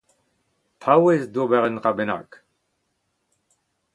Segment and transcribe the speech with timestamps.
[0.81, 2.27] paouez d'ober udb.